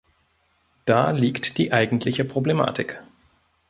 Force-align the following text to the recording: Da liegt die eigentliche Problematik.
Da 0.85 1.11
liegt 1.11 1.59
die 1.59 1.73
eigentliche 1.73 2.25
Problematik. 2.25 3.03